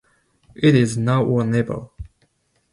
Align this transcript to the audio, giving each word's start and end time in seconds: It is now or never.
It 0.55 0.73
is 0.73 0.97
now 0.97 1.23
or 1.23 1.43
never. 1.43 1.89